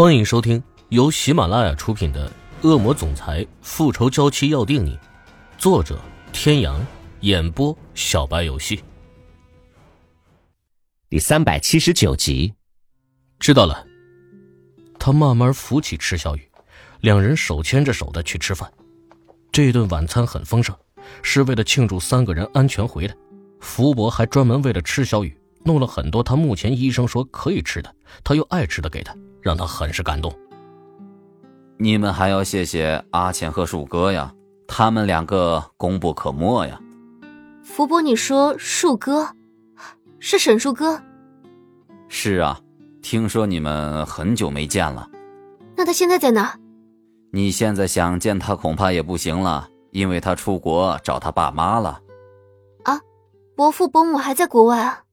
[0.00, 2.26] 欢迎收听由喜马拉雅出品的
[2.66, 4.96] 《恶魔总裁复仇娇妻要定你》，
[5.58, 6.00] 作者：
[6.32, 6.80] 天阳，
[7.20, 8.82] 演播：小白游戏。
[11.10, 12.54] 第三百七十九集，
[13.38, 13.86] 知道了。
[14.98, 16.50] 他慢慢扶起池小雨，
[17.02, 18.72] 两人手牵着手的去吃饭。
[19.52, 20.74] 这顿晚餐很丰盛，
[21.20, 23.14] 是为了庆祝三个人安全回来。
[23.60, 27.94] 福伯还专门为了吃小雨弄了很多他目前医生说可以吃的，
[28.24, 29.14] 他又爱吃的给他。
[29.40, 30.32] 让他很是感动。
[31.78, 34.34] 你们还要谢谢阿浅和树哥呀，
[34.68, 36.80] 他们两个功不可没呀。
[37.62, 39.28] 福伯，你说树哥
[40.18, 41.00] 是沈树哥？
[42.08, 42.60] 是啊，
[43.00, 45.08] 听说你们很久没见了。
[45.76, 46.58] 那他现在在哪？
[47.32, 52.00] 你现在想见他恐怕也不行了，因为他出国找他爸妈了。
[52.82, 53.00] 啊，
[53.56, 55.04] 伯父伯母还在国外啊？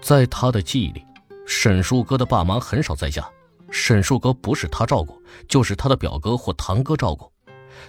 [0.00, 1.04] 在他的记忆里。
[1.48, 3.26] 沈树哥的爸妈很少在家，
[3.70, 7.32] 沈树哥不是他照顾，就是他的表哥或堂哥照顾。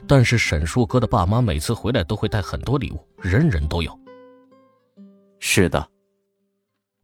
[0.08, 4.00] 但是沈树哥的爸妈每次回来都会带很多礼物，人人都有。
[5.42, 5.86] 是的，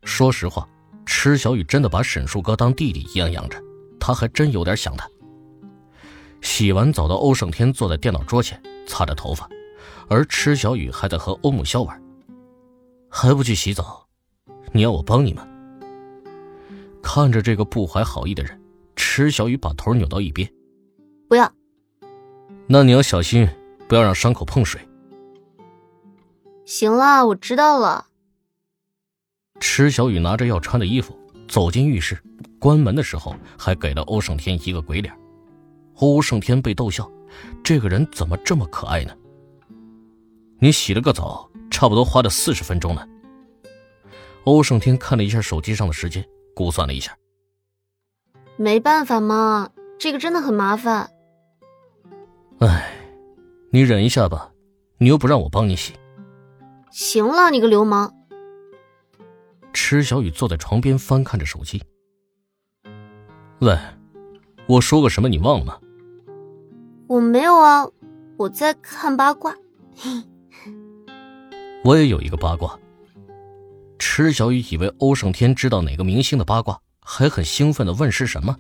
[0.05, 0.66] 说实话，
[1.05, 3.61] 池小雨真的把沈树哥当弟弟一样养着，
[3.99, 5.05] 他还真有点想他。
[6.41, 9.49] 洗完澡的欧胜天坐在电脑桌前擦着头发，
[10.07, 12.01] 而池小雨还在和欧姆萧玩。
[13.09, 14.07] 还不去洗澡？
[14.72, 15.45] 你要我帮你吗？
[17.05, 18.59] 看着这个不怀好意的人，
[18.95, 20.51] 池小雨把头扭到一边。
[21.29, 21.49] 不要。
[22.65, 23.47] 那你要小心，
[23.87, 24.81] 不要让伤口碰水。
[26.65, 28.07] 行了，我知道了。
[29.59, 31.15] 池小雨拿着要穿的衣服
[31.47, 32.17] 走进浴室，
[32.57, 35.15] 关门的时候还给了欧胜天一个鬼脸。
[35.97, 37.09] 欧胜天被逗笑，
[37.63, 39.15] 这个人怎么这么可爱呢？
[40.57, 43.07] 你洗了个澡，差不多花了四十分钟呢。
[44.45, 46.27] 欧胜天看了一下手机上的时间。
[46.55, 47.15] 估算了一下，
[48.57, 51.11] 没办法嘛，这个真的很麻烦。
[52.59, 52.91] 哎，
[53.71, 54.51] 你忍一下吧，
[54.97, 55.94] 你又不让我帮你洗。
[56.89, 58.13] 行了，你个流氓！
[59.73, 61.83] 池小雨坐在床边翻看着手机。
[63.59, 63.77] 喂，
[64.67, 65.27] 我说过什么？
[65.27, 65.77] 你忘了吗？
[67.07, 67.85] 我没有啊，
[68.38, 69.53] 我在看八卦。
[71.83, 72.79] 我也有一个八卦。
[74.23, 78.55] 池小雨以为欧胜天知道哪个明星的八卦，还很兴奋的问是什么。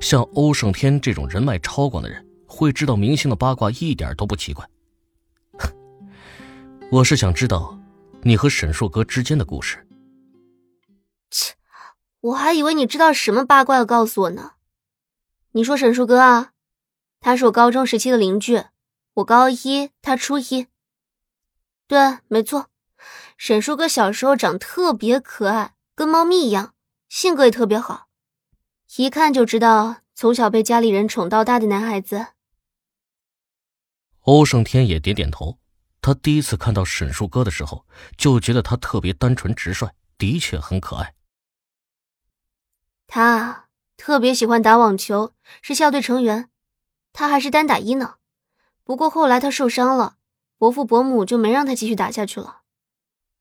[0.00, 4.66] 像欧胜天这种人脉超广的人，会知道明星的八卦一点都不奇怪。
[6.90, 7.78] 我是想知道
[8.22, 9.86] 你和沈硕哥之间的故事。
[11.30, 11.52] 切，
[12.22, 14.52] 我还以为你知道什么八卦要告诉我呢。
[15.52, 16.52] 你说沈硕哥啊，
[17.20, 18.64] 他是我高中时期的邻居，
[19.12, 20.66] 我高一，他初一。
[21.86, 22.68] 对，没错。
[23.38, 26.74] 沈叔哥小时候长特别可爱，跟猫咪一样，
[27.08, 28.08] 性格也特别好，
[28.96, 32.26] 一看就知道从小被家里人宠到大的男孩子。
[34.22, 35.60] 欧胜天也点点头，
[36.02, 39.88] 他第一次看到沈叔哥的时候，就觉得他特别单纯直率，
[40.18, 41.14] 的确很可爱。
[43.06, 45.32] 他特别喜欢打网球，
[45.62, 46.50] 是校队成员，
[47.12, 48.16] 他还是单打一呢。
[48.82, 50.16] 不过后来他受伤了，
[50.58, 52.62] 伯父伯母就没让他继续打下去了。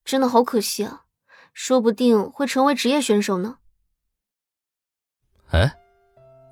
[0.07, 1.01] 真的好可惜啊，
[1.53, 3.57] 说不定会成为职业选手呢。
[5.49, 5.77] 哎，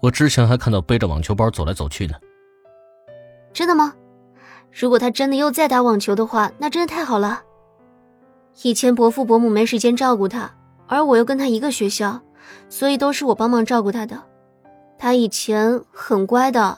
[0.02, 2.16] 我之前还看到背着网球包走来走去呢。
[3.54, 3.96] 真的吗？
[4.74, 7.44] 如果他真的又在打网球的话，那真的太好了。
[8.64, 10.54] 以前伯父伯母没时间照顾他，
[10.88, 12.22] 而我又跟他一个学校，
[12.68, 14.22] 所以都是我帮忙照顾他的。
[14.98, 16.78] 他以前很乖的，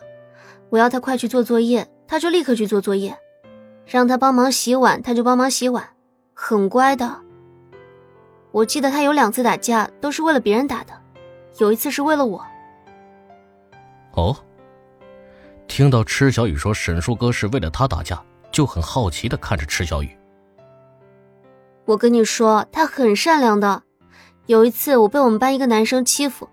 [0.70, 3.14] 我要他快去做作业，他就立刻去做作业；
[3.88, 5.97] 让他帮忙洗碗，他就帮忙洗碗。
[6.40, 7.20] 很乖的。
[8.52, 10.94] 我记得他有两次打架都是为了别人打的，
[11.58, 12.46] 有一次是为了我。
[14.14, 14.38] 哦，
[15.68, 20.16] 听到池小雨说沈树哥是为了他打架，就很好奇的看着池小雨。
[21.86, 23.82] 我跟你说，他很善良的。
[24.46, 26.48] 有一次我被我们班一个男生欺负，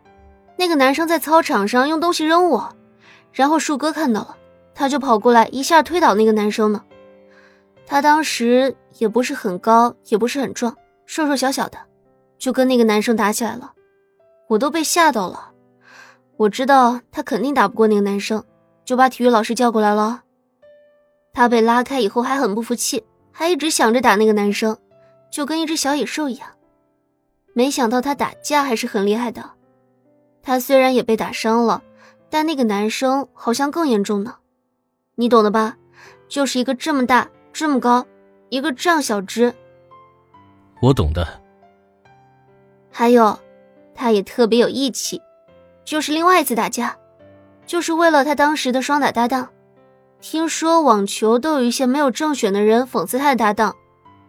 [0.57, 2.75] 那个男生在操场上用东西扔我，
[3.33, 4.37] 然后树哥看到了，
[4.75, 6.83] 他就跑过来一下推倒那个男生呢。
[7.87, 10.77] 他当时也不是很高，也不是很壮，
[11.07, 11.79] 瘦瘦小小的，
[12.39, 13.73] 就跟那个男生打起来了，
[14.49, 15.51] 我都被吓到了。
[16.37, 18.43] 我知道他肯定打不过那个男生，
[18.85, 20.23] 就把体育老师叫过来了。
[21.33, 24.77] 他被拉开以后还很不服气，还一直想着打那个男生，
[25.31, 26.49] 就跟一只小野兽一样。
[27.53, 29.53] 没想到他打架还是很厉害的。
[30.43, 31.83] 他虽然也被打伤了，
[32.31, 34.37] 但那个男生好像更严重呢，
[35.15, 35.77] 你懂的吧？
[36.29, 37.29] 就是一个这么大。
[37.55, 38.05] 这么高，
[38.49, 39.55] 一个这样小只，
[40.81, 41.41] 我懂的。
[42.91, 43.39] 还有，
[43.95, 45.23] 他也特别有义气，
[45.85, 46.97] 就是另外一次打架，
[47.65, 49.49] 就是为了他当时的双打搭档。
[50.21, 53.77] 听说网球都有一些没有正选的人讽刺他的搭档，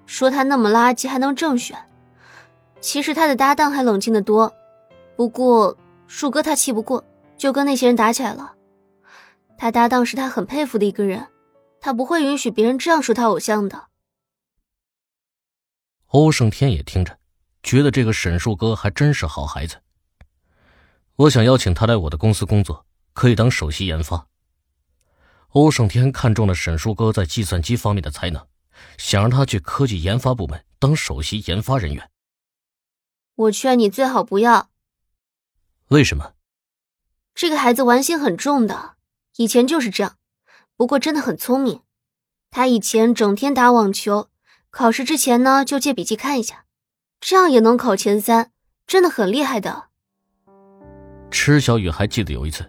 [0.05, 1.75] 说他那么垃圾还能正选。
[2.79, 4.53] 其实他的搭档还冷静的多，
[5.15, 5.75] 不过
[6.05, 7.03] 树哥他气不过，
[7.37, 8.53] 就跟那些人打起来了。
[9.57, 11.25] 他搭档是他很佩服的一个人，
[11.85, 13.89] 他不会允许别人这样说他偶像的。
[16.07, 17.19] 欧胜天也听着，
[17.61, 19.83] 觉得这个沈树哥还真是好孩子。
[21.15, 24.27] 我想邀请他来我的公司工作，可以当首席研发。
[25.49, 28.47] 欧胜天看中了沈树哥在计算机方面的才能，
[28.97, 32.09] 想让他去科技研发部门当首席研发人员。
[33.35, 34.71] 我劝你最好不要。
[35.89, 36.33] 为什么？
[37.35, 38.95] 这个孩子玩心很重的，
[39.35, 40.17] 以前就是这样，
[40.77, 41.81] 不过真的很聪明。
[42.51, 44.29] 他以前整天打网球，
[44.69, 46.65] 考试之前呢就借笔记看一下，
[47.19, 48.51] 这样也能考前三，
[48.87, 49.85] 真的很厉害的。
[51.31, 52.65] 池小雨还记得有一次，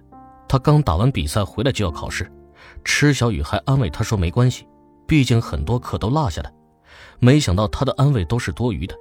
[0.48, 2.30] 他刚打完比赛回来就要考试。
[2.84, 4.66] 池小雨还安慰他说：“没关系，
[5.06, 6.52] 毕竟很多课都落下了。”
[7.20, 8.94] 没想到他的安慰都是多余的。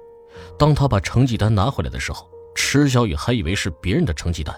[0.58, 4.54] 当他把成绩单拿回来的时候，池小雨还以为是别人的成绩单，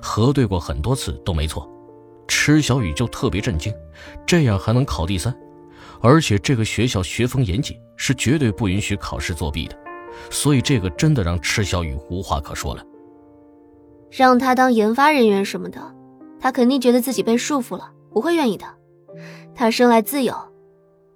[0.00, 1.68] 核对过很多次都没错。
[2.28, 3.74] 池小雨就特别震惊，
[4.24, 5.34] 这样还能考第三？
[6.00, 9.76] 而且这个学校学风严谨，是绝对不允许考试作弊的。
[10.30, 12.82] 所以这个真的让池小雨无话可说了。
[14.10, 15.80] 让他当研发人员什么的，
[16.40, 17.90] 他肯定觉得自己被束缚了。
[18.10, 18.64] 不会愿意的，
[19.54, 20.34] 他生来自由，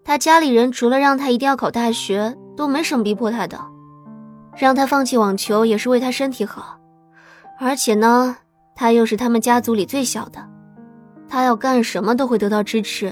[0.04, 3.58] 他家里人除了让他一定要考大学，都没什么逼迫他的，
[4.56, 6.78] 让他放弃网球也是为他身体好，
[7.58, 8.36] 而且呢，
[8.76, 10.46] 他又是他们家族里最小的，
[11.32, 13.10] 他要干什么都会得到支持，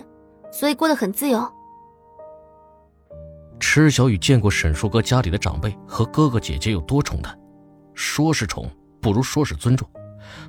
[0.52, 1.42] 所以过得很自由。
[3.58, 7.34] 池小雨见过沈树哥家里的长辈和哥哥姐姐有多宠他，
[7.94, 8.70] 说是宠，
[9.00, 9.88] 不如说是尊重，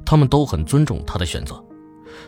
[0.05, 1.63] 他们都很尊重他的选择。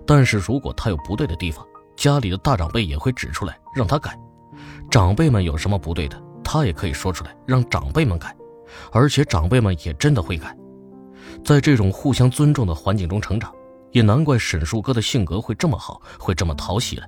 [0.08, 1.68] 但是如果他有不对的地方，
[1.98, 4.18] 家里的大长辈也会指出来让他改。
[4.90, 8.34] 长辈们有什么不对的，他也可以说出来让长辈们改，
[8.94, 10.58] 而且长辈们也真的会改。
[11.44, 13.54] 在这种互相尊重的环境中成长，
[13.94, 17.08] 也难怪沈树哥的性格会这么好，会这么讨喜了。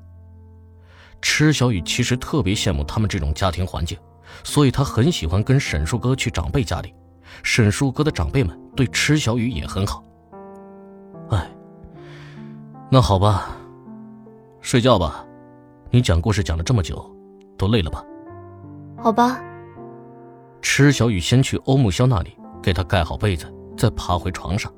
[1.22, 3.98] 池小雨其实特别羡慕他们这种家庭环境，
[4.44, 6.94] 所以他很喜欢跟沈树哥去长辈家里。
[7.44, 10.04] 沈树哥的长辈们对池小雨也很好。
[11.32, 11.52] 哎。
[12.92, 13.58] 那好吧，
[14.62, 15.26] 睡觉吧。
[15.90, 17.04] 你讲故事讲了这么久，
[17.58, 18.06] 都累了吧？
[18.98, 19.42] 好吧。
[20.62, 24.72] 池小雨先去欧木萧那里给他盖好被子，再爬回床上。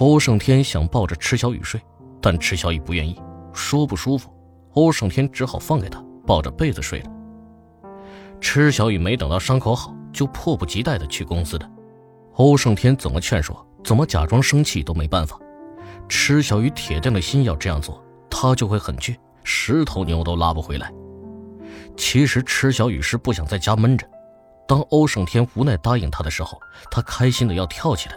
[0.00, 1.78] 欧胜天想抱着池小雨睡，
[2.22, 3.20] 但池小雨不愿意，
[3.52, 4.34] 说不舒服。
[4.72, 7.10] 欧胜天只好放给他抱着被子睡了。
[8.40, 11.70] 池小雨没等到伤口好，就迫不及待的去公司的。
[12.36, 15.38] 欧胜天怎么劝说，怎么假装生气都没办法。
[16.08, 19.14] 池小雨铁定了心要这样做，他就会很倔，
[19.44, 20.90] 十头牛都拉不回来。
[21.94, 24.08] 其实池小雨是不想在家闷着。
[24.66, 26.58] 当欧胜天无奈答应他的时候，
[26.90, 28.16] 他开心的要跳起来。